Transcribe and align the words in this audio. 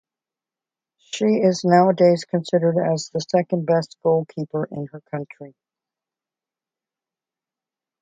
She 0.97 1.25
is 1.25 1.63
nowadays 1.63 2.25
considered 2.25 2.81
as 2.91 3.11
the 3.13 3.19
second 3.19 3.67
best 3.67 3.97
goalkeeper 4.01 4.65
in 4.71 4.87
her 4.87 5.01
country. 5.01 5.53